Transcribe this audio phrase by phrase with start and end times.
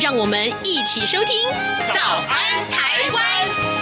[0.00, 1.48] 让我们一起收听
[1.92, 3.74] 《早安台湾》。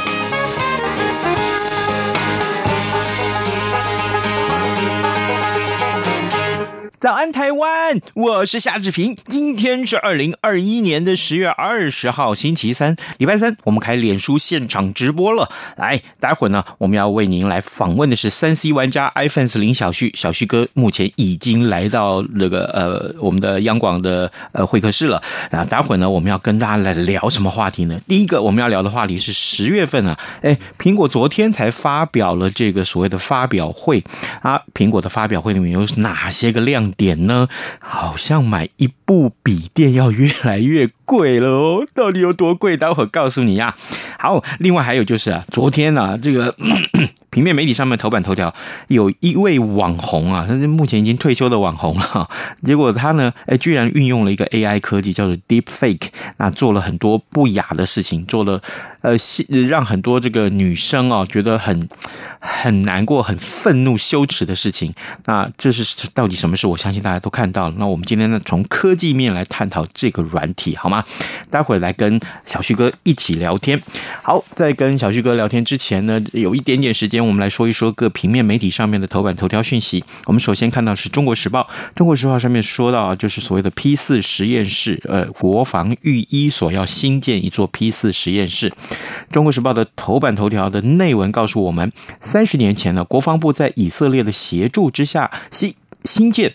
[6.98, 8.00] 早安，台湾！
[8.14, 9.14] 我是夏志平。
[9.28, 15.50] 今天是二零二一年的十月二十号，星期三，礼拜三，我们开脸书现场直播了。
[15.76, 25.22] 来，待会呢，我们要为您来访问的是三 C 玩家 iFans 林小旭，小旭哥目前已经来到那个呃我们的央广的呃会客室了。
[25.50, 28.00] 啊，待会呢，我们要跟大家来聊什么话题呢？
[28.08, 34.02] 第一个我们要聊的话题是十月份啊，哎，苹果昨天才发表了这个所谓的发表会
[34.40, 37.48] 啊，苹果的发表会里面有哪些个亮点呢？
[37.80, 42.76] 好像买一部笔电要越来越贵了哦，到底有多贵？
[42.76, 43.74] 待会告诉你呀。
[44.18, 48.52] 好，另外还有就是啊，昨天啊，这个咳 咳平面媒体上面头版头条
[48.88, 52.28] 有一位网红啊，他是目前已经退休的网红了，
[52.62, 58.60] 结果他呢，哎，居然运用了一个 AI 科技，叫做 Deepfake，那做了很多不雅的事情，做了
[59.02, 59.14] 呃，
[59.68, 61.88] 让很多这个女生啊觉得很
[62.40, 64.94] 很难过、很愤怒、羞耻的事情。
[65.26, 66.66] 那这是到底什么事？
[66.66, 67.74] 我相信大家都看到了。
[67.78, 70.95] 那我们今天呢，从科技面来探讨这个软体，好吗？
[71.50, 73.80] 待会来跟小旭哥一起聊天。
[74.22, 80.04] 好，在跟小旭哥聊天之前呢，有一点点时间，我们来说一说各平面媒体上面的头版头条讯息。
[80.26, 88.72] 我们首先看到是中国时报，中国时报上面说到，就是所谓的 P 四实验室，呃，国防预医所要新建一座 P 四实验室。
[89.30, 91.90] 中国时报的头版头条的内文告诉我们，
[92.20, 95.74] 三十年前呢，国防部在以色列的协助之下，新
[96.04, 96.54] 新建。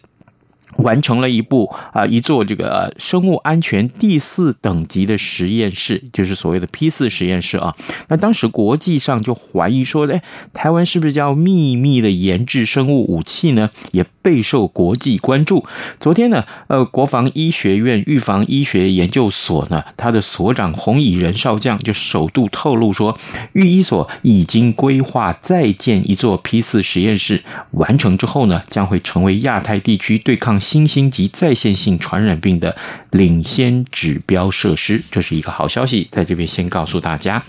[0.77, 7.75] 完成了一部啊，一座这个生物安全第四等级的实验室，就是所谓的 P 四实验室啊。
[8.07, 10.21] 那当时国际上就怀疑说，哎，
[10.53, 13.69] 台湾是不是要秘密的研制生物武器呢？
[13.91, 15.65] 也备受国际关注。
[15.99, 23.17] 昨天呢，呃，国防医学院预防医学研究所呢，它的所长洪以仁少将就首度透露说，
[23.53, 32.77] 预医所已经规划再建一座 P 四实验室，完成之后呢，将会成为亚太地区对抗新兴及在线性传染病的
[33.11, 37.43] 领先指标设施，这是一个好消息，在这边先告诉大家。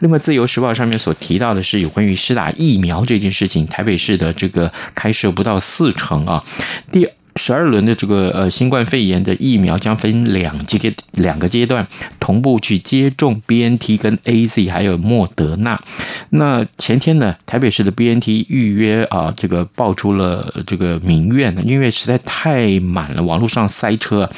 [0.00, 6.42] 另外，《自由时报》上面所提到的是有关于施打疫苗这件事情，台北市的这个开设不到四成啊，
[6.90, 7.06] 第。
[7.36, 11.86] 十二轮的这个呃新冠肺炎的疫苗将分两阶两个阶段
[12.20, 15.80] 同步去接种 BNT 跟 AZ 还有莫德纳。
[16.30, 24.30] 那前天呢，台北市的 BNT 预约啊，这个爆出了这个民怨，因为实在太满了，网络上塞车。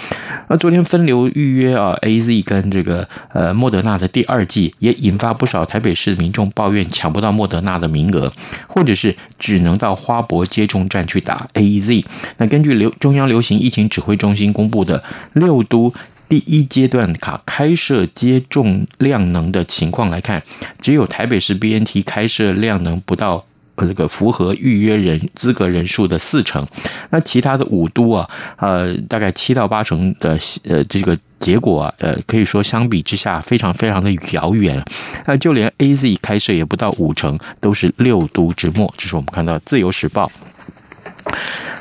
[0.48, 8.32] 那昨天分流预约啊，AZ 跟这个呃莫德纳的第二剂，也引发不少台北市民众抱怨抢不到莫德纳的名额，
[8.66, 12.04] 或者是只能到花博接种站去打 AZ。
[12.38, 15.02] 那根据流中央流行疫情指挥中心公布的
[15.34, 15.92] 六都
[16.28, 20.42] 第一阶段卡开设接种量能的情况来看，
[20.80, 23.44] 只有台北市 BNT 开设量能不到
[23.76, 26.66] 呃这个符合预约人资格人数的四成，
[27.10, 34.84] 那其他的五都啊，呃大概七到八成的呃这个结果啊，呃可以说相比之下非常非常的遥远，
[35.26, 40.28] 那就连 AZ 开设也不到五成，都是六都之末，这是我们看到自由时报。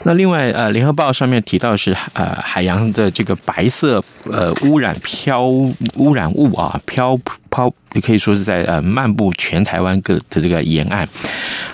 [0.08, 7.18] 那另外，呃，联合报上面提到是，呃，海洋的这个白色呃污染漂污染物啊，漂
[7.56, 11.08] 抛，也可以说是在呃漫步全台湾各的这个沿岸。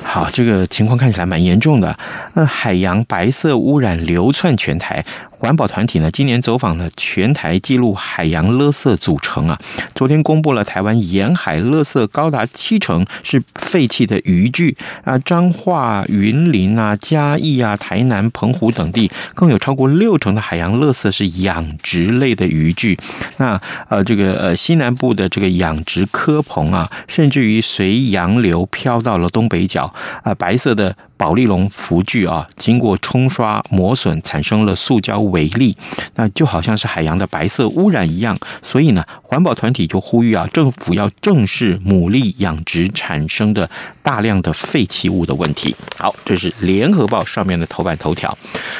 [0.03, 1.97] 好，这个情况看起来蛮严重的。
[2.35, 5.03] 那海洋白色污染流窜全台。
[5.29, 9.59] 环保团体呢，今年走访了全台，记录海洋垃圾组成啊。
[9.95, 22.95] 昨天公布了台湾沿海垃圾高达七成是废弃的渔具啊，彰化、云林啊、嘉义啊、台南、澎湖等地更有超过六成的海洋垃圾是养殖类的渔具。
[23.37, 30.95] 那呃，这个呃西南部的这个养养殖科棚啊，甚至于随洋流飘到了东北角啊，白色的。
[31.21, 35.77] 宝丽龙辅具啊，经过冲刷磨损，产生了塑胶微粒，
[36.15, 38.35] 那就好像是海洋的白色污染一样。
[38.63, 43.69] 所以呢，环保团体就呼吁啊，政府要正视牡蛎养殖产生的
[44.01, 45.75] 大量的废弃物的问题。
[45.95, 48.35] 好，这是联合报上面的头版头条。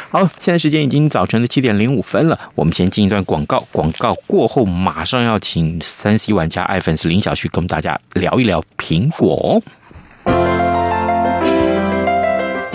[0.10, 9.62] 好，现在时间已经早晨的七点零五分了，我们先进一段广告，广告过后马上要请三 C 玩家爱粉丝林小旭跟大家聊一聊苹果。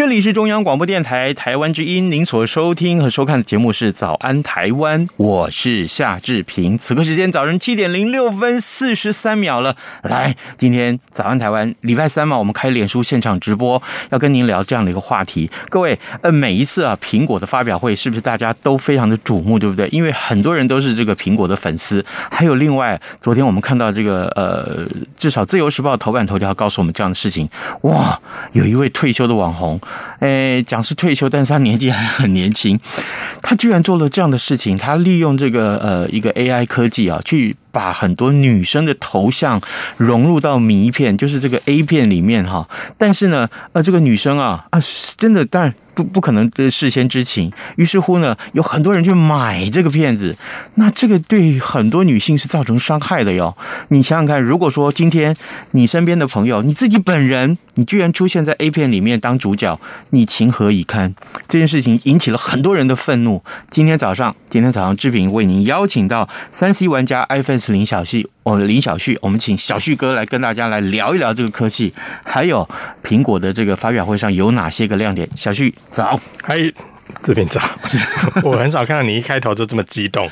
[0.00, 6.78] 这里是中央广播电台台湾之音，您所收听和收看的节目是《早安台湾》，我是夏志平。
[6.78, 9.76] 此刻时间早晨七点零六分四十三秒了。
[10.04, 15.50] 来，今天《早安台湾》礼拜三嘛，我们开脸书现场直播，要跟您聊这样的一个话题。
[15.68, 19.86] 各位，呃，每一次啊，苹果的发表会是不是大家都非常的瞩目，对不对？
[19.88, 22.02] 因为很多人都是这个苹果的粉丝。
[22.08, 24.88] 还有另外，昨天我们看到这个呃，
[25.18, 27.46] 至少《自由时报》头版头条告诉我们这样的事情，
[27.82, 28.18] 哇，
[28.52, 29.78] 有一位退休的网红。
[30.20, 32.78] 诶，讲是退休，但是他年纪还很年轻，
[33.42, 34.76] 他居然做了这样的事情。
[34.76, 39.60] 他利用这个呃一个 AI 科技啊，去把很多女生的头像
[39.96, 42.68] 融入到迷片，就是这个 A 片里面哈。
[42.96, 44.80] 但是呢，呃，这个女生啊啊，
[45.16, 45.74] 真的当然。
[45.92, 50.34] 不不可能事先知情，于是乎呢，有很多人去买这个片子，
[50.76, 53.54] 那这个对很多女性是造成伤害的哟。
[53.88, 55.36] 你想想看，如果说今天
[55.72, 59.78] 你身边的朋友，你自己本人，你居然出现在 A 片里面当主角，
[60.10, 61.12] 你情何以堪？
[61.48, 63.42] 这件事情引起了很多人的愤怒。
[63.68, 68.28] 今天早上，今天早上志平为您邀请到三 C 玩家 iPhone 林小旭。
[68.42, 71.92] 我林小旭，我们请小旭哥来跟大家来聊一聊这个科技，
[72.24, 72.68] 还有
[73.02, 75.28] 苹果的这个发表会上有哪些个亮点。
[75.36, 76.56] 小旭早，嗨，
[77.22, 77.60] 这边早。
[78.42, 80.28] 我很少看到你一开头就这么激动，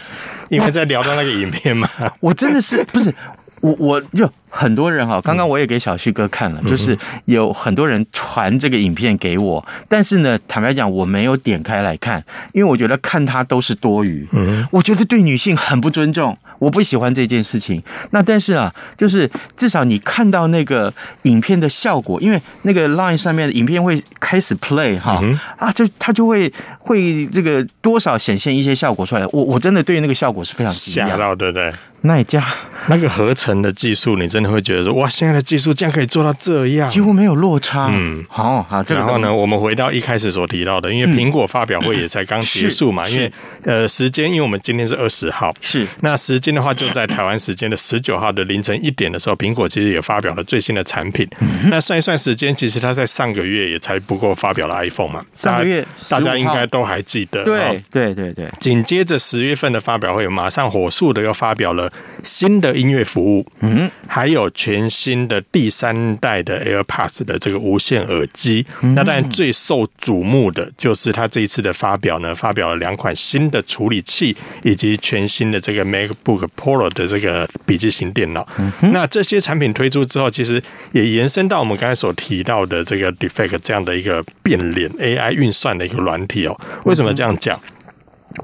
[0.48, 1.88] 因为在聊到那个影片嘛。
[2.20, 3.14] 我真的是不是
[3.60, 4.30] 我我就。
[4.49, 6.97] 很多人哈，刚刚我也给小旭哥看了，就是
[7.27, 12.23] 有很多人传这个影片给我，但是呢，坦白讲，我没有点开来看，
[12.53, 17.83] 因为我觉得看它都是多余，嗯，我觉得对女性很不尊重，我不喜欢这件事情。
[18.11, 20.93] 那但是啊，就是至少你看到那个
[21.23, 25.23] 影片的效果，因为那个 Line 上面的影片会开始 play 哈，
[25.59, 29.27] 啊，就它就会会这个多少显现一些效果出来。
[29.27, 31.73] 我我真的对于那个效果是非常吓到，对不对？
[32.03, 32.45] 那一家
[32.87, 37.88] 那个合成的技术，你真的会觉得说哇，现在的技术竟然可以做到这样，几乎没有落差。
[37.90, 38.85] 嗯，好好。
[38.87, 43.33] 然后呢，我们回到一开始所提到的，因为苹果发表会也才刚结束嘛，因为
[43.64, 51.28] 呃时间，因为我们今天是二十号，是那时间的话，就在台湾时间的十九号的凌晨一点的时候，苹果其实也发表了最新的产品。
[51.64, 57.42] 那算一算时间，其实它在上个月也才不过发表了 iPhone 嘛，上个月大家应该都还记得。
[57.42, 58.49] 对对对对。
[58.61, 61.92] 紧接着十月份的发表会，马上火速的又发表了
[62.23, 62.68] 新的。
[62.68, 78.47] 的音乐服务，嗯，还有全新的第三代的 AirPods 的这个无线耳机，那当然最受瞩目的就是它这一次的发表呢，发表了两款新的处理器，以及全新的这个 MacBook Pro 的这个笔记型电脑。
[78.92, 86.58] 那这些产品推出之后，其实也延伸到我们刚才所提到的这个 Deepfake 这样的一个变脸 AI 运算的一个软体哦。
[86.85, 87.61] 为什么这样讲？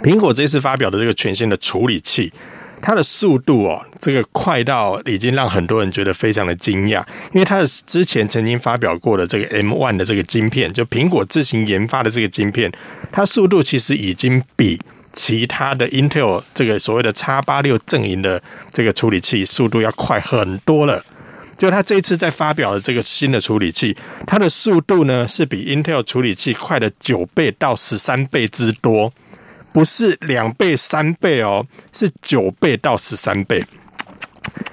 [0.03, 2.33] 苹果这次发表的这个全新的处理器。
[2.85, 12.71] 它的速度哦，这个快到已经让很多人觉得非常的惊讶，因为它的之前曾经发表过的这个 M one 的这个晶片，就苹果自行研发的这个晶片，
[13.11, 14.79] 它速度其实已经比
[15.15, 21.03] 其他的 Intel 这个所谓的 X 八六阵营的这个处理器速度要快很多了。
[21.57, 29.11] 就它这一次在发表的这个新的处理器，它的速度呢是比 Intel 处理器快了九倍到十三倍之多，
[29.75, 33.63] 不是两倍三倍哦，是九倍到十三倍。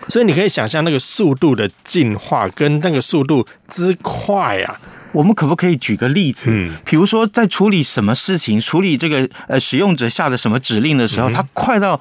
[0.07, 4.79] 所以你可以想象那个速度的进化跟那个速度之快啊。
[5.13, 6.45] 我们可不可以举个例子？
[6.49, 11.99] 嗯，比如说在处理什么事情，处理这个呃使用者下的什么指令的时候，它快到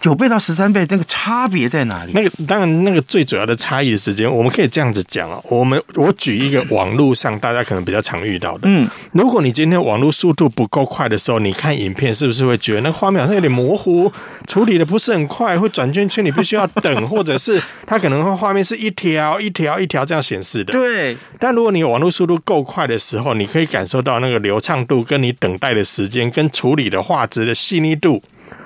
[0.00, 2.12] 九倍到十三倍，那个差别在哪里？
[2.14, 5.40] 那个当然，那个最主要的差异的时间，我们可以这样子讲啊。
[5.44, 14.10] 我们我举一个网络上大家可能比较常遇到的，嗯，如果你今天网络速度不够快的时候，你看影片是不是会觉得那画面好像有点模糊，
[14.46, 20.72] 处理的不是很快，会转圈圈，你必须要等，或者是它可能画面是一条一条一条这样显示的。
[20.72, 28.22] 对，但如果你网络速度够快的时候，你可以感受到那个流畅度，跟你等待的时间，跟处理的画质的细腻度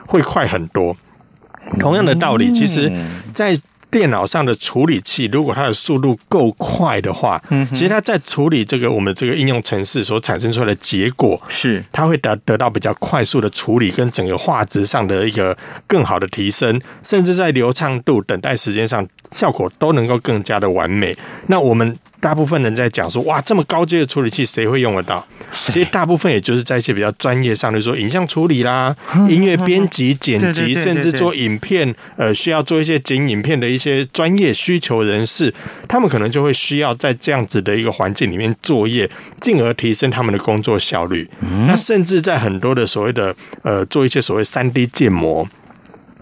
[0.07, 0.97] 会快很多。
[1.79, 2.93] 同样的道理，其实，
[3.33, 3.59] 在
[3.91, 15.57] 电脑上的处理器，如果它的速度够快的话，其实它在处理这个我们这个应用程式所产生出来的结果，是它会得得到比较快速的处理，跟整个画质上的一个
[15.87, 21.17] 更好的提升，甚至在流畅度、等待时间上，效果都能够更加的完美。
[21.47, 21.97] 那我们。
[22.21, 25.25] 大部分人在讲说，哇，这么高阶的处理器谁会用得到？
[25.51, 28.95] 其实大部分也就是在一些比较专业上，比如说影像处理啦、
[29.31, 35.53] 音乐编辑、剪辑，甚至做影片，呃，需要做一些剪影片的一些专业需求人士，
[35.87, 39.09] 他们可能就会需要在这样子的一个环境里面作业，
[39.41, 41.29] 进而提升他们的工作效率。
[41.67, 45.49] 那甚至在很多的所谓的呃，做一些所谓三 D 建模。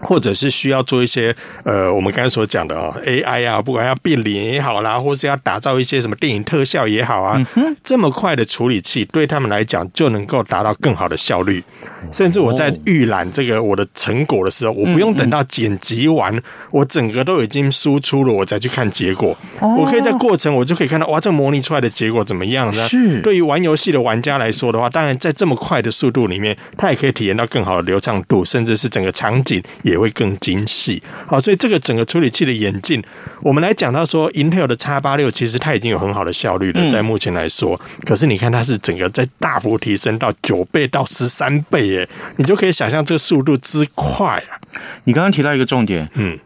[0.01, 7.43] 或者是需要做一些呃，我们刚才所讲的哦，AI 啊，不管要变脸也好啦，或是要打造一些什么电影特效也好啊，
[7.83, 11.63] 这么快的处理器对他们来讲就能够达到更好的效率。
[12.11, 16.33] 甚至我在预览这个我的成果的时候，我不用等到剪辑完，
[16.71, 19.35] 我整个都已经输出了，我再去看结果。
[19.59, 22.87] 我可以在过程我就可以看到，哇，这模拟出来的结果怎么样呢？
[22.87, 23.19] 是。
[23.21, 29.61] 对于玩游戏的玩家来说的话，当然在这么快的速度里面，他也可以体验到更好的流畅度，甚至是整个场景。
[29.87, 33.01] 也会更精细，好，所以这个整个处理器的演进，
[33.41, 44.59] 我们来讲到说，Intel 的 X 八六其实它已经有很好的效率了，在目前来说，可是你看它是整个在大幅提升到九倍到十三倍，耶，你就可以想象这个速度之快啊！
[45.05, 46.37] 你刚刚提到一个重点，嗯，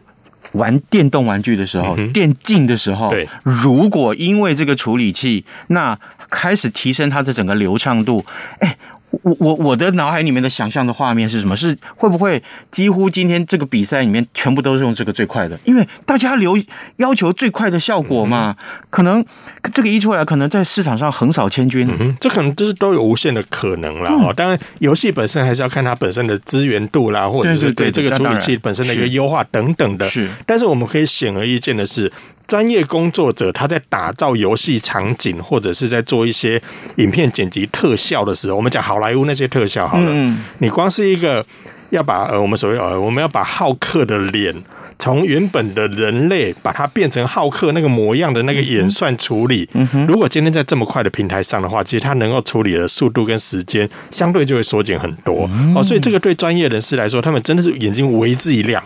[0.52, 5.98] 玩电动玩具的时候，电竞的时候，对，如果因为这个处理器，那
[6.30, 8.24] 开始提升它的整个流畅度，
[8.60, 8.76] 哎。
[9.22, 11.54] 我我我的脑海里面的想象的画面是什么？
[11.54, 15.58] 是会不会几乎今天这个比赛里面全部都是用这个最快的？
[15.64, 16.58] 因为大家留
[16.96, 18.56] 要求最快的效果嘛，
[18.90, 19.24] 可能
[19.72, 21.88] 这个一出来，可能在市场上横扫千军。
[22.00, 24.32] 嗯，这可能就是都有无限的可能了哦。
[24.34, 30.08] 当然，游戏本身还是要看它本身的资源度啦，或者是对这个处理器本身的一个优化等等的。
[30.08, 32.10] 是，但是我们可以显而易见的是。
[32.52, 36.60] 专业工作者他在打造游戏场景，或者是在做一些
[36.96, 41.42] 影片剪辑特效的时候，我们讲好莱坞那些特效好了，嗯，你光是一个
[41.88, 44.54] 要把呃我们所谓呃我们要把浩克的脸。
[45.02, 49.68] 从原本的人类把它变成浩克那个模样的那个演算处理，
[50.06, 55.82] 如果今天在这么快的平台上的话，其实它能够处理的速度跟时间相对就会缩减很多哦。
[55.82, 58.80] 所以这个对专业人士来说，他们真的是眼睛为之一亮。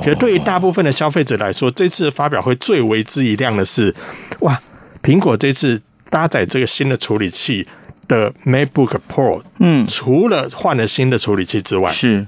[0.00, 3.94] 其实对于大部分的消费者来说，这次的发表会最为之一亮的是，
[4.40, 4.60] 哇，
[5.02, 5.80] 苹果这次
[6.10, 7.66] 搭载这个新的处理器
[8.06, 12.26] 的 MacBook Pro，嗯，除了换了新的处理器之外，是。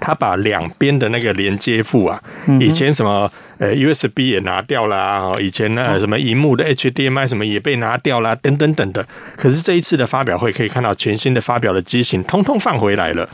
[0.00, 2.22] 他把两边的那个连接副啊，
[2.60, 9.06] 以前什么呃 USB 也拿掉了啊，以前那什么荧幕的 HDMI 什么也被拿掉了等等等的。
[9.36, 13.28] 可是这一次的发表会可以看到全新的发表的机型通通放回来了。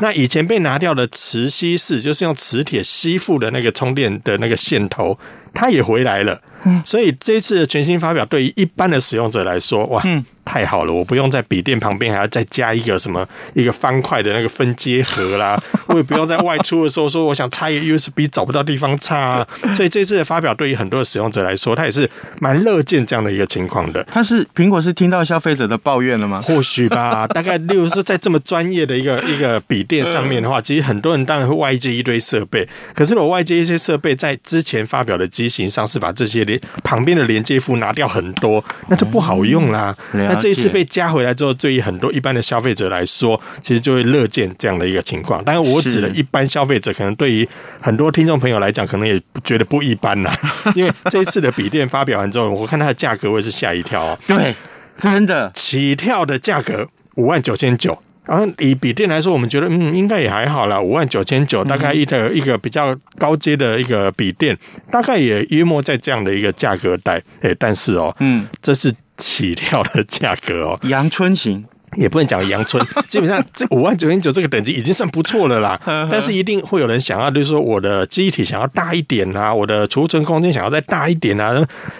[0.00, 5.18] 那以前被拿掉的磁吸式，就是用磁铁吸附的那个充电的那个线头，
[5.52, 6.40] 它也回来了。
[6.84, 10.02] 所以这次的全新发表对于一般的使用者来说，哇！
[10.44, 15.56] 太好了，我不用在笔电旁边还要再加一个什么一个方块的那个分接盒啦，
[15.86, 19.48] 我也不用在外出的时候说我想插一个 USB 找不到地方插啊。
[19.76, 24.02] 所以这次的发表对于很多的使用者来说，他也是蛮乐见这样的一个情况的。
[24.10, 26.42] 他是苹果是听到消费者的抱怨了吗？
[26.42, 39.94] 或许吧， 大概例如说在这么专业的一个一个笔电上面的话，其实很多人当然会外接一堆设备，可是我外接一些设备在之前发表的机型上是把这些连旁边的连接符拿掉很多，那就不好用啦。
[40.12, 45.42] 那这一次被加回来之后，对于很多一般的消费者来说，其实就会乐见这样的一个情况。
[45.44, 47.48] 当然，我指的一般消费者，可能对于
[47.80, 50.32] 很多听众朋友来讲，可能也觉得不一般啦。
[50.76, 54.18] 因为这一次的笔电发表完之后，我看它的价格，我也是吓一跳哦。
[54.26, 54.54] 对，
[54.96, 58.00] 真的，起跳的价格五万九千九。
[58.26, 64.56] 然后以笔电来说，我们觉得嗯，应该也还好啦，五万九千九，大概一个一个比较高阶的一个笔电，
[64.90, 67.22] 大概也约莫在这样的一个价格带。
[67.40, 71.64] 哎，但是哦，嗯，这是起跳的价格哦，阳春型。
[71.98, 75.78] 也不能讲阳春， 基本上这五万九千九这个等级已经算不错了啦。
[76.10, 81.52] 但是一定会有人想要，就是说我的机体想要大一点啊，我的储存空间想要再大一点啊，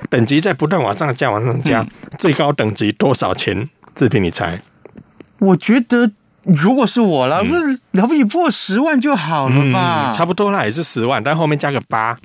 [0.09, 1.87] 等级在不断往上加，往上加，
[2.17, 3.69] 最高等级多少钱？
[3.95, 4.59] 志平，你猜？
[5.43, 6.11] 我觉得。
[6.45, 10.11] 如果是我了，不是了不起破十万就好了吧？
[10.11, 12.19] 嗯、差不多啦，也是十万，但后面加个八，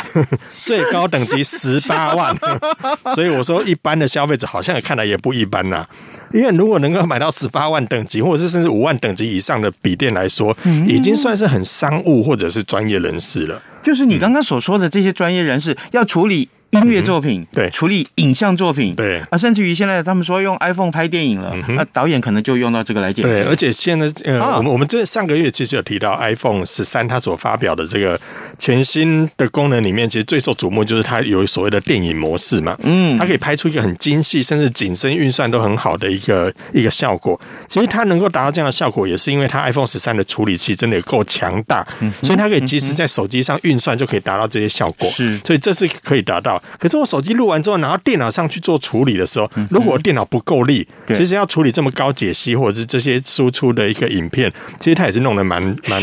[0.50, 2.36] 最高等级十八万。
[3.16, 5.86] 所以我说，一般的消费者好像也看来也不一般呐。
[6.34, 10.54] 因为如果能够买到十八万等级，或者是甚至五万等级以上的笔电来说，
[10.86, 13.62] 已经算是很商务或者是专业人士了。
[13.82, 16.46] 就是你刚刚所说的这些专业人士要处理。
[16.72, 23.28] 音乐作品，对，处理影像作品，对啊，甚至于现在他们说用 iPhone 拍电影了，那导演可能就用到这个来解决。
[23.28, 28.18] 对，而且现在呃，我们我们这上个月其实有提到 iPhone 十三，它所发表的这个
[28.58, 37.38] 全新的功能里面，其实最受瞩目就是它有所谓的电影模式嘛，嗯，它可以拍出一个很精细，甚至景深运算都很好的一个一个效果。
[37.68, 41.86] 其实它能够达到这样的效果，也是因为它 iPhone 十三的处理器真的够强大，
[42.22, 45.10] 所以它可以及时在手机上运算就可以达到这些效果。
[45.10, 46.61] 是，所以这是可以达到。
[46.78, 56.02] 可是我手机录完之后，拿到电脑上去做处理的时候，如果电脑不够力，其实要处理这么高解析或者是这些输出的一个影片，其实它也是弄得蛮蛮，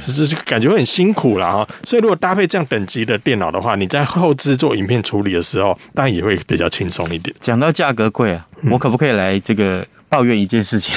[0.00, 1.68] 就是感觉很辛苦了哈。
[1.84, 7.34] 所以如果搭配这样等级的电脑的话，你在后置做影片处理的时候，当然也会比较轻松一点。
[7.40, 9.86] 讲到价格贵啊，我可不可以来这个？
[10.08, 10.94] 抱怨一件事情，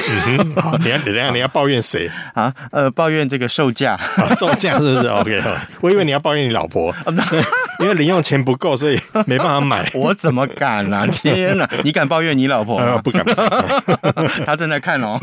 [0.55, 2.53] 好，你要等一下，你要抱怨谁啊？
[2.71, 3.97] 呃，抱怨这个售价，
[4.37, 5.07] 售价是不是？
[5.09, 5.41] OK，
[5.81, 6.93] 我以为你要抱怨你老婆，
[7.79, 9.89] 因为零用钱不够，所以没办法买。
[9.95, 11.05] 我怎么敢啊？
[11.07, 11.69] 天哪！
[11.83, 12.79] 你敢抱怨你老婆？
[12.79, 13.25] 呃，不敢。
[14.45, 15.19] 他正在看哦。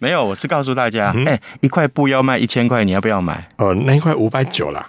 [0.00, 3.40] 没有，我是告诉大家，哎，一块布要卖一千块，你要不要买？
[3.56, 4.86] 哦，那一块五百九啦。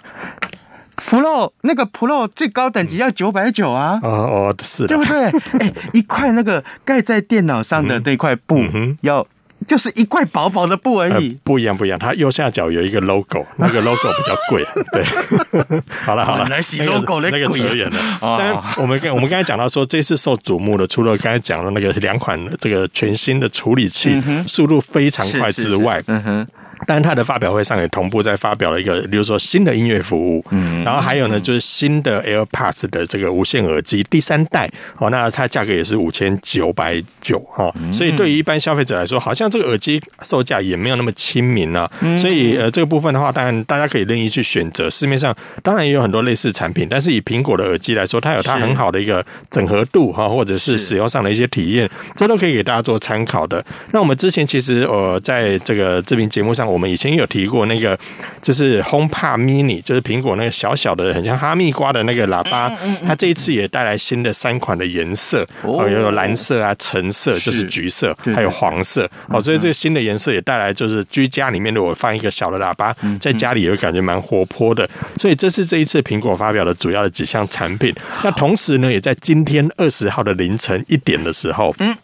[1.08, 3.98] Pro 那个 Pro 最高等级要九百九啊！
[4.02, 5.24] 哦哦，是的，对不对？
[5.60, 8.64] 哎，一块那个盖在电脑上的那块布，
[9.02, 9.26] 要
[9.66, 11.38] 就是一块薄薄的布而已。
[11.44, 11.98] 不一样，不一样。
[11.98, 14.64] 它右下角有一个 logo，那个 logo 比较贵。
[14.92, 18.18] 对， 好了好了，来洗 logo 那个扯远了。
[18.38, 26.46] 但我们刚我们刚才讲到说，这次受瞩目的，除了刚才讲的那个两款这个全新的处理器，速度非常快之外，嗯哼。
[26.86, 34.68] 但是它的发表会上也同步在发表了一个，比如说新的音乐服务，嗯，然后还有呢，就是新的 AirPods 的这个无线耳机第三代，
[34.98, 53.64] 哦，那它价格也是五千九百九，哈，所以对于一般消费者来说，好像这个耳机售价也没有那么亲民啊，所以呃，这个部分的话，当然大家可以任意去选择，市面上当然也有很多类似产品，但是以苹果的耳机来说，它有它很好的一个整合度哈，或者是使用上的一些体验，这都可以给大家做参考的。
[53.92, 56.71] 那我们之前其实呃，在这个这频节目上。
[56.72, 57.98] 我们以前有提过那个，
[58.40, 62.70] 就是 HomePod Mini，就是苹果那个小小的、很像哈密瓜的那个喇叭。
[63.06, 69.08] 它这一次也带来新的三款的颜色，哦，有蓝色啊、橙色，就是橘色，还有黄色。
[69.28, 74.88] 哦，所以这个新的颜色也带来，就是居家里面如果放一个小的喇叭，在家里也会感觉蛮活泼的。
[75.16, 77.94] 所以这是这一次苹果发表的主要的几项产品。
[78.24, 81.94] 那同时呢，也在今天二十号的凌晨一点的时候，嗯。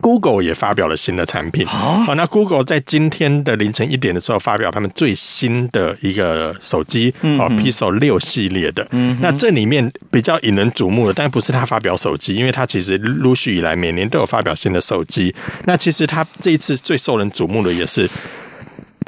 [0.00, 1.66] Google 也发表了新的产品。
[1.66, 8.86] 好，那 Google 在今天的凌晨一点的时候发表他们最新的一个手机，哦，Pixel 六系列的。
[8.92, 15.34] 嗯，那这里面比较引人瞩目的，但不是他发表手机，因为他其实陆续以来每年都有发表新的手机。
[15.66, 18.08] 那其实他这一次最受人瞩目的也是。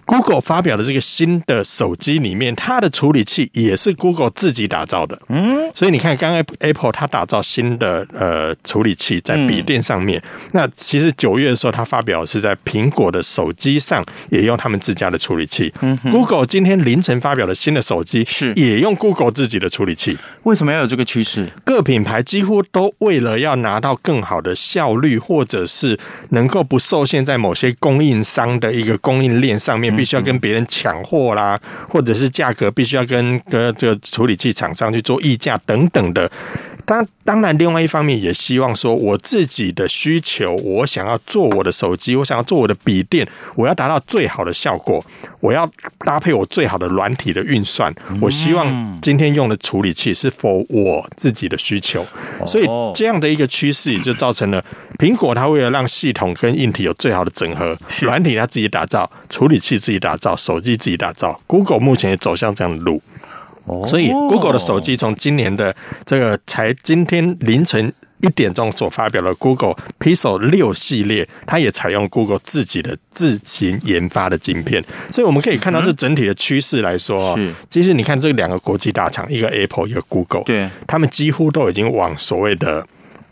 [0.09, 5.21] Google 发表的这个新的手机里面，它的处理器也是 Google 自己打造的。
[5.29, 15.71] 嗯，所以你看，刚刚 Apple 它打造新的呃处理器在笔电上面，嗯、那其实九月的时候，它发表是在苹果的手机上也用他们自家的处理器。
[15.83, 20.17] 嗯，Google 今天凌晨发表的新的手机是也用 Google 自己的处理器。
[20.45, 21.47] 为什么要有这个趋势？
[21.67, 29.98] 各品牌几乎都为了要拿到更好的效率，或者是能够不受限在某些供应商的一个供应链上面。
[29.99, 36.31] 必须要跟别人抢货啦，或者是价格必须要跟跟这个处理器厂商去做议价等等的。
[36.89, 45.05] 当当然，另外一方面也希望说，我自己的需求，我想要做我的手机，我想要做我的笔电，我要达到最好的效果，
[45.41, 47.95] 我要搭配我最好的软体的运算。
[48.23, 52.03] 我希望今天用的处理器是 for 我自己的需求，
[52.47, 54.65] 所以这样的一个趋势也就造成了
[54.99, 61.39] 苹果它为了让系统跟硬体有最好的整合，软体它自己打造，处理器自己打造，手机自己打造。
[61.47, 63.03] Google 目前也走向这样的路。
[63.87, 82.87] 所以，Google 的手机从今年的这个才今天凌晨一点钟所发表的 Google Pixel 六系列，它也采用 Google 自己的自行研发的晶片，所以我们可以看到这整体的趋势来说，是其实你看这两个国际大厂，一个 Apple，一个 Google，对，他们几乎都已经往所谓的。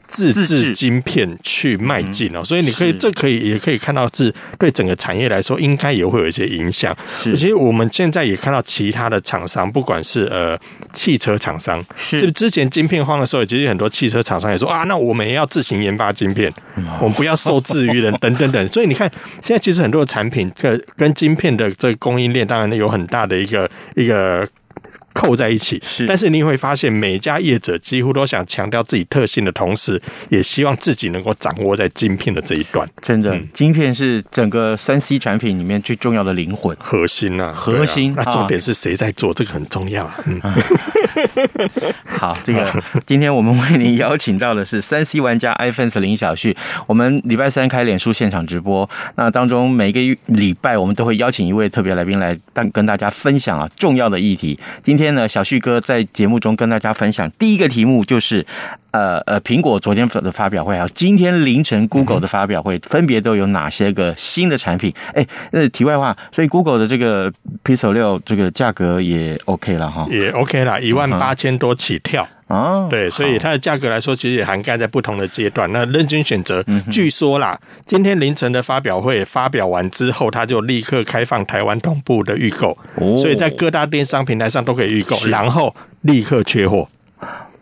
[0.07, 6.97] 自制晶片去迈进哦，所以你可以，这可以也可以看到，是对整个产业来说，应该也会有一些影响。
[7.23, 10.59] 其实我们现在也看到其他的厂商，不管是呃
[10.93, 16.53] 汽车厂商，是之前晶片荒的时候，其实很多汽车厂商也说啊，那我们也要自行研发晶片，
[17.01, 18.67] 我们不要受制于人等等等。
[18.73, 19.11] 所以你看，
[19.43, 24.47] 现在其实很多的产品，这跟晶片的这个供应链，当然有很大的一个一个。
[25.17, 29.99] 扣在一起，是，但是你会发现，每家业者几乎都想强调自己特性的同时，
[30.29, 32.87] 也希望自己能够掌握在晶片的这一段。
[33.01, 38.13] 真的，嗯、晶片是整个三 C 产品里面最重要的灵魂、核心啊，核心。
[38.13, 39.33] 啊、那重点是谁在做？
[39.33, 40.15] 这个很重要啊。
[40.27, 40.39] 嗯、
[42.05, 42.71] 好，这个
[43.07, 46.55] 今天我们为您邀请到的是三 C 玩家 iFans 林小旭。
[46.87, 52.37] 我们礼拜三开脸书现场直播，那当中每个礼拜我们都会邀请一位特别来宾来
[52.71, 54.59] 跟大家分享啊重要的议题。
[54.83, 55.06] 今天。
[55.07, 58.45] 今天呢，小旭哥在节目中跟大家分享第一个题目就是，
[58.91, 64.93] 呃呃，苹果昨天的发表会，啊今天凌晨 Google 的发表会，分别都有哪些个新的产品？
[65.15, 72.27] 哎，那题外话，所以 Google 的这个 Pixel 六这个价格也 OK 了哈，也 OK 了，一万八千多起跳。
[72.49, 75.71] 哦，对，所以它的价格来说，其实也涵盖在不同的阶段。
[75.73, 82.77] 那任君选择，据说啦，今天凌晨的发表会发表完之后，它就立刻开放台湾同步的预购，
[83.19, 86.89] 所以在各大电商平台上都可以预购，然后立刻缺货。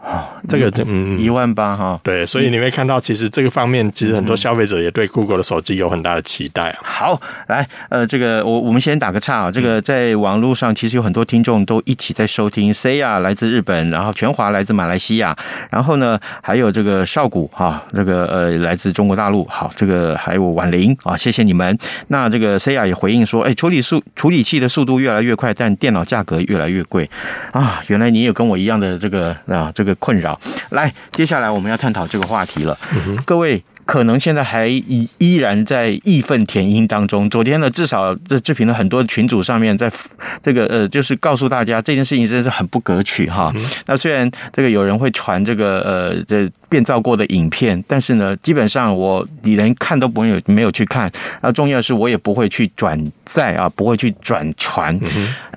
[0.49, 6.79] 这个嗯，一万八哈，对，所以你会看到，其实这个方面，其实很多消费者也对 Google 的手机有很大的期待啊。
[6.83, 9.51] 好，来，呃，这个我我们先打个岔啊。
[9.51, 12.73] 这个在网络上，其实有很多听众都一起在收听。
[12.73, 15.37] Saya 来自日本，然后全华来自马来西亚，
[15.71, 19.45] 然后呢，还有这个少谷哈，这个呃来自中国大陆。
[19.47, 21.77] 好，这个还有婉玲啊，谢谢你们。
[22.09, 27.09] 那这个 Saya 也回应说，哎，处理速处理器的速度越来越快，但电脑价格越来越贵
[27.53, 27.83] 啊。
[27.87, 30.41] 原来你有跟我一样的这个啊这个困扰。
[30.71, 32.79] 来，接下来我们要探讨这个话题了，
[33.25, 33.63] 各位。
[33.87, 37.29] 可能现在还依依然在义愤填膺当中。
[37.31, 39.91] 昨天呢，至少这视频的很多群组上面，在
[40.43, 43.53] 这个呃，就是告诉大家这件事情真的是很不可取哈。
[43.87, 51.11] 那虽然这个有人会传这个呃这变造过的影片，但是呢，基本上我你连看都不会有没有去看。
[51.43, 54.99] 那重要的是，我也不会去转载啊，不会去转传。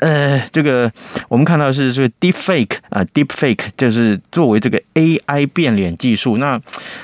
[0.01, 0.91] 呃，这个
[1.27, 6.37] 我们看到的是这个 Deepfake 啊，Deepfake 就是作为这个 AI 变脸技术。
[6.37, 6.59] 那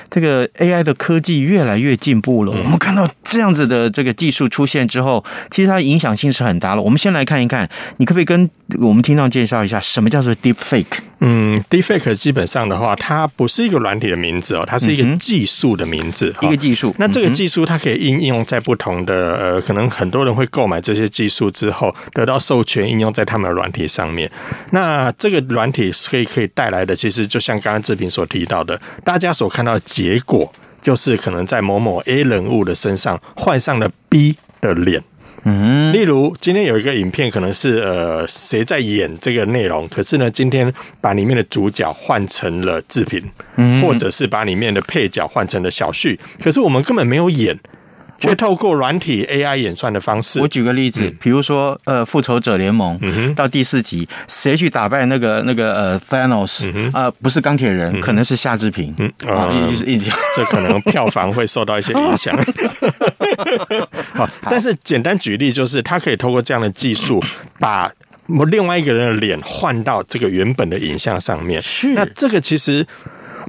[0.08, 6.82] 这个 AI 的科科技越来越进步了，我们看到这样子的这个技术出现之后，其实它影响性是很大了。
[6.82, 8.50] 我们先来看一看，你可不可以跟
[8.80, 10.98] 我们听众介绍一下什么叫做 Deepfake？
[11.20, 16.92] 嗯，Deepfake 基本上的话，它不是一个软体的名字哦，它是一个技术的名字，一个技术。
[16.98, 24.28] 那这个技术它可以应用在不同的呃，可能很多人会购买这些技术之后，得到授权应用在他们的软体上面。
[24.72, 30.52] 那这个软体可以可以带来的，其实就像刚刚志平所提到的，大家所看到的结果。
[30.84, 35.02] 就是可能在某某 A 人物的身上换上了 B 的脸，
[35.44, 40.70] 嗯，例如今天有一个影片，可能是呃谁在演这个内容，可是呢，今天
[41.00, 43.22] 把里面的主角换成了志平，
[43.56, 47.58] 嗯，或者是把里面的配角换成了小旭，可是我们根本没有演。
[48.18, 52.98] 却透过软体 AI 演算的方式，我举个例子，比如说呃，复仇者联盟
[53.34, 57.10] 到第四集，谁去打败那个那个呃 Thanos 啊？
[57.22, 58.94] 不是钢铁人，可能是夏志平。
[58.98, 60.02] 嗯啊，一一
[60.34, 62.34] 这可能票房会受到一些影响。
[64.14, 67.22] 好，但是简单举例就是，他可以透过这样的技术，
[67.58, 67.92] 把
[68.50, 71.60] 另外一个人的脸换到这个原本的影像上面。
[71.62, 72.86] 是，那这个其实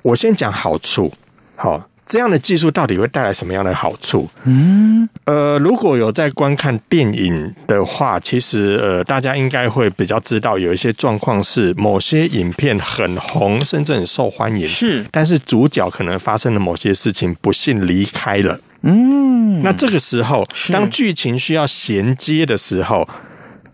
[0.03, 1.13] 我先讲好处，
[1.55, 1.87] 好。
[2.05, 4.29] 这样的技术到底会带来什么样的好处？
[4.43, 18.59] 嗯，呃，如果有在观看电影的话，其实呃，大家应该会比较知道有一些状况是某些影片很红，甚至很受欢迎，是，但是主角可能发生了某些事情，不幸离开了。
[18.83, 23.09] 嗯，那这个时候，当剧情需要衔接的时候，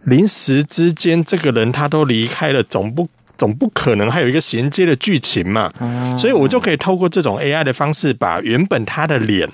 [0.06, 3.10] 临时之间这个人他都离开了，总不。
[3.42, 5.74] 总不可能还有一个衔接的剧情嘛？
[6.16, 9.50] 所以我就可以透过这种 AI 的方式，把原本他的脸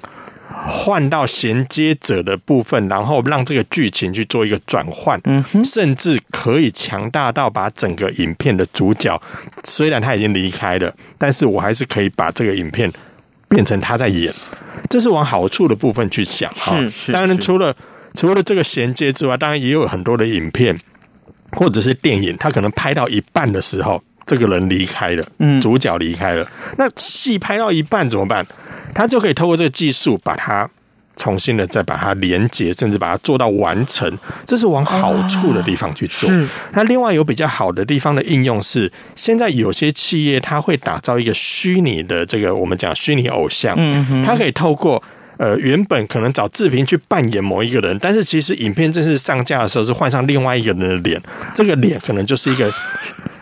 [0.49, 5.17] 换到衔接者的部分，然后让这个剧情去做一个转换。
[5.63, 9.17] 甚至可以强大到把整个影片的主角，
[9.63, 12.91] 虽然他已经离开了，但是我还是可以把这个影片
[13.47, 14.33] 变成他在演。
[14.89, 16.75] 这是往好处的部分去想哈。
[17.13, 17.73] 当然，除了
[18.15, 20.77] 除了这个衔接之外，当然也有很多的影片。
[21.51, 28.45] 或者是电影，他可能拍到一半的时候，这个人离开了，嗯，主角离开了，那戏拍到一半怎么办？
[28.93, 30.69] 他就可以透过这个技术把它。
[31.19, 34.07] 重新的再把它连接，甚至把它做到完成，
[34.45, 36.29] 这是往好处的地方去做。
[36.73, 45.01] 那另外有比较好的地方的应用是，现在有些企业它会打造一个虚拟的这个我们讲虚拟偶像，嗯它可以透过
[45.37, 51.21] 呃原本可能找志平去扮演某一个人，但是其实影片正式上架的时候是换上另外一个人的脸，
[51.55, 52.71] 这个脸可能就是一个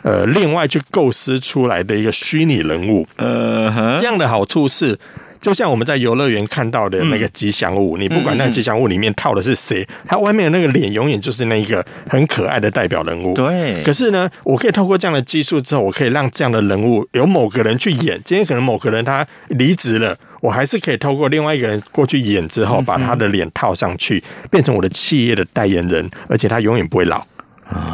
[0.03, 3.07] 呃另外去构思出来的一个虚拟人物。
[3.17, 4.97] 呃，这样的好处是。
[5.41, 13.35] 就像我们在游乐园看到的那个吉祥物，你不管那个吉祥物里面套的是谁，它外面的那个脸永远就是那一个很可爱的代表人物。
[13.35, 13.79] 对。
[13.83, 18.19] 可是呢，我可以透过这样的技术之后，我可以让这样的人物由某个人去演。
[18.25, 27.25] 今天可能某个人他离职了，我还是可以透过另外一个人过去演之后，把他的脸套上去，变成我的企业的代言人，而且他永远不会老。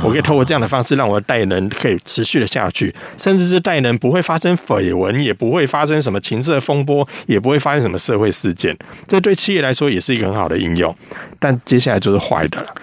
[0.03, 8.77] 我可以透过这样的方式，让我的代言人可以持续的下去，甚至是代言人不会发生绯闻，也不会发生什么情色风波，也不会发生什么社会事件。
[9.07, 10.93] 这对企业来说也是一个很好的应用。
[11.39, 12.75] 但接下来就是坏的了。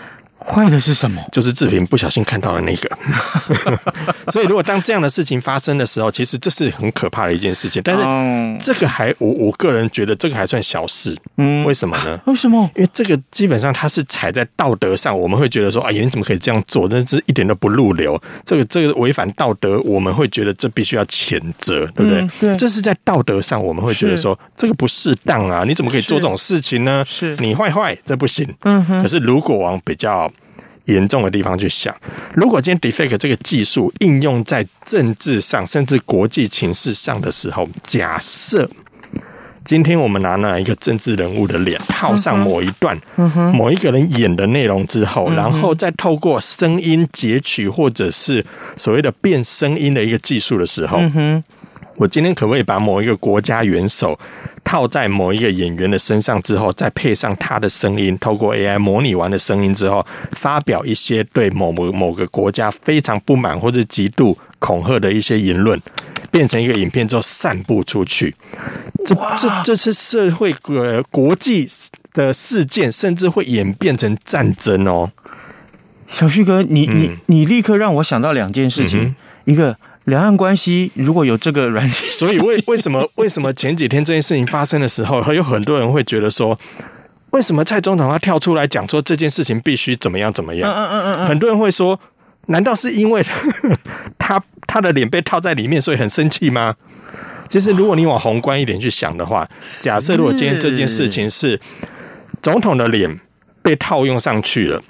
[0.49, 1.23] 坏的是什么？
[1.31, 2.99] 就是志平不小心看到了那个。
[4.33, 7.83] 所以，如果当这样的事情发生的时候，其实这是很可怕的一件事情。
[7.85, 11.17] 但是，这个还我我个人觉得这个还算小事。
[11.37, 12.19] 嗯，为什么呢？
[12.27, 12.71] 为什么？
[12.75, 16.89] 因为这个基本上它是踩在道德上，我们会觉得说，哎呀，你怎么可以这样做？
[16.91, 18.21] 那是一点都不入流。
[18.45, 22.21] 这个这个违反道德，我们会觉得这必须要谴责，对不对？
[22.21, 22.57] 嗯、对。
[22.57, 25.65] 这是在道德上，我们会觉得说这个不适当啊！
[25.67, 27.05] 你怎么可以做这种事情呢？
[27.09, 28.47] 是你坏坏，这不行。
[28.63, 29.03] 嗯哼。
[29.03, 30.31] 可是如果往比较
[30.89, 31.95] 严重的地方去想，
[32.35, 38.69] 如果今天 Deepfake 这个技术应用在政治上，甚至国际情势上的时候，假设
[39.65, 42.99] 今天我们拿了一个政治人物的脸套上某一段、
[43.53, 48.43] 某一个人演的内容之后，然后再透过声音截取或者是
[48.77, 50.99] 所谓的变声音的一个技术的时候，
[51.99, 54.19] 我今天可不可以把某一个国家元首
[54.63, 65.81] 套在某一个演员的身上之后，再配上他的声音，透过 AI 模拟完的声音之后，发表一些对某某某个国家非常不满或者极度恐吓的一些言论，
[66.31, 68.33] 变成一个影片之后散布出去？
[69.05, 71.69] 这这这是社会呃国际
[72.13, 75.11] 的事件，甚至会演变成战争哦。
[76.07, 79.77] 小旭哥，你你你立刻让我想到两件事情，嗯、一个。
[80.09, 86.59] 两岸关系如果有这个软件， 所以为 为什么为什么前几天这件事情发生的时候，还有很多人会觉得说，
[87.31, 90.73] 为什么蔡总统他跳出来讲说这件事情必须怎么样怎么样？
[90.73, 91.99] 嗯嗯嗯嗯，很多人会说，
[92.47, 93.25] 难道是因为
[94.19, 96.75] 他他的脸被套在里面，所以很生气吗？
[97.49, 99.49] 其实如果你往宏观一点去想的话，
[99.81, 101.59] 假设如果今天这件事情是
[102.43, 103.21] 总统的脸
[103.63, 104.83] 被套用上去了。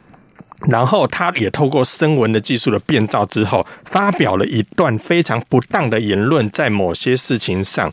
[0.66, 7.92] 然后他也透过声纹的技术的变造之后，发表了一段非常不当的言论，在某些事情上。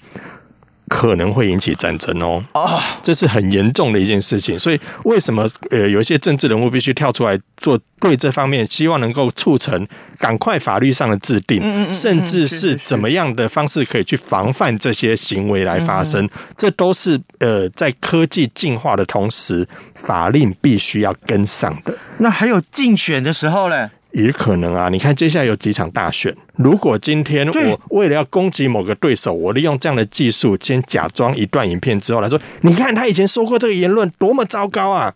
[0.87, 4.57] 可能会引起战争哦，啊，这是很严重的一件事情。
[4.59, 9.87] 所以为什么呃有一些政治人物必须跳出来做对这方面，希望能够促成
[10.19, 16.29] 赶快法律上的制定，甚至是怎么样的方式可以去防范这些行为来发生？
[16.55, 21.93] 这都是呃在科技进化的同时，法令必须要跟上的。
[22.19, 23.89] 那还有竞选的时候呢？
[24.15, 35.13] 也可能啊，你看接下来有几场大选，如果今天我为了要攻击某个对手，我利用这样的技术，先假装一段影片之后来说，你看他以前说过这个言论多么糟糕啊！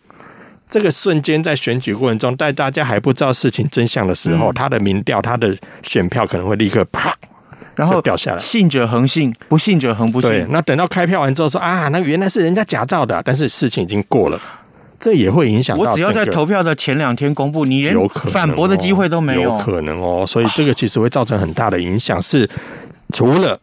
[0.68, 7.16] 这个瞬间在选举过程中，在大家还不知道事情真相的时候，他的民调、他的选票可能会立刻啪，
[7.74, 8.40] 然后掉下来。
[8.42, 10.30] 信者恒信，不信者恒不信。
[10.30, 14.38] 对，那等到开票完之后说啊，那原来是人家假造的，但是事情已经过了。
[15.00, 15.90] 这也会影响到。
[15.90, 19.42] 我只要在投票的前两天公布，你连反驳的机会都没有。
[19.42, 22.48] 有可能哦，所以这个其实会造成很大的影响，是
[23.12, 23.58] 除了。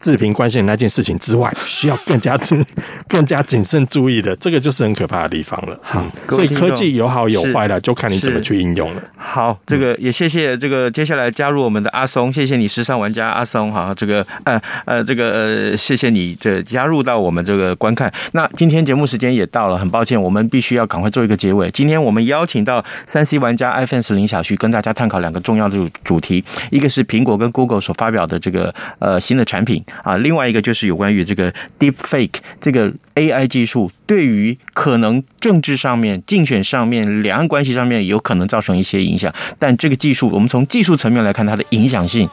[0.00, 2.64] 志平关心的那件事情之外， 需要更加谨、
[3.08, 5.78] 更加谨慎注意的，这个就是很可怕的地方了。
[5.82, 9.02] 好，所以科技有好有坏的，就看你怎么去应用了。
[9.16, 18.12] 好，这个也谢谢这个接下来加入我们的阿松，谢谢你时尚玩家阿松哈，这个呃呃这个呃谢谢你这加入到我们这个观看。
[18.32, 21.70] 那今天节目时间也到了，很抱歉，我们必须要赶快做一个结尾。
[21.70, 29.82] 今天我们邀请到三 C 玩家 iPhone 十林小旭跟大家探讨两个重要的主题，一个是苹果跟 Google 所发表的这个呃新的产品。
[30.02, 39.32] 啊，另外一个就是有关于这个 Deepfake 这个 AI 技术，对于可能政治上面、竞选上面、两岸关系上面有可能造成一些影响。
[39.58, 42.28] 但这个技术，我们从技术层面来看，它的影响性，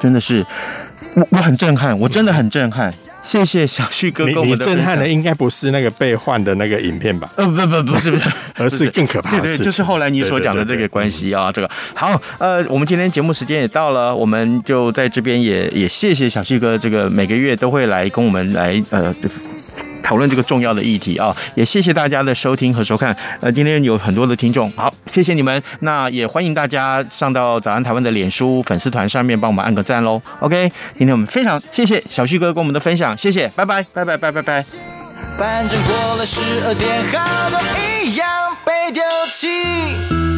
[0.00, 0.44] 真的是
[1.14, 2.92] 我我很震撼，我真的很震撼。
[3.22, 7.30] 谢谢小旭哥你跟我们的你震撼的应该不是那个被换的那个影片吧？
[7.36, 19.14] 呃，不不不是不是， 而是更可怕的对对，就是后来你所讲的这个关系啊，这个好，呃，我们今天节目时间也到了，我们就在这边也也谢谢小旭哥，这个每个月都会来跟我们来呃。
[20.02, 23.16] 讨论这个重要的议题啊，也谢谢大家的收听和收看。
[23.40, 25.62] 呃，今天有很多的听众，好，谢谢你们。
[25.80, 30.20] 那也欢迎大家上到早安台湾的脸书粉丝团上面帮我们按个赞喽。
[30.40, 34.64] OK，今天我们非常谢谢小旭哥跟我们的分享，谢谢，拜拜，拜拜，拜拜，拜。
[35.38, 37.58] 反正过了十二点，好多
[38.04, 38.28] 一样
[38.64, 40.31] 被丢弃。